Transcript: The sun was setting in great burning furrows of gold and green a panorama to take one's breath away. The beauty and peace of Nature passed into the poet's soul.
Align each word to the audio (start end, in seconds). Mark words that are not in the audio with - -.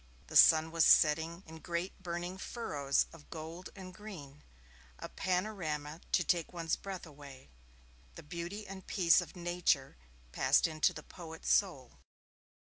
The 0.25 0.35
sun 0.35 0.71
was 0.71 0.83
setting 0.83 1.43
in 1.45 1.59
great 1.59 2.01
burning 2.01 2.39
furrows 2.39 3.05
of 3.13 3.29
gold 3.29 3.69
and 3.75 3.93
green 3.93 4.41
a 4.97 5.07
panorama 5.07 6.01
to 6.13 6.23
take 6.23 6.51
one's 6.51 6.75
breath 6.75 7.05
away. 7.05 7.51
The 8.15 8.23
beauty 8.23 8.65
and 8.65 8.87
peace 8.87 9.21
of 9.21 9.35
Nature 9.35 9.97
passed 10.31 10.65
into 10.65 10.91
the 10.91 11.03
poet's 11.03 11.51
soul. 11.53 11.99